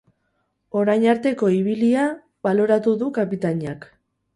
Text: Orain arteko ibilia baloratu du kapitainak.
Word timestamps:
Orain 0.81 1.05
arteko 1.13 1.51
ibilia 1.59 2.09
baloratu 2.49 2.99
du 3.05 3.15
kapitainak. 3.23 3.93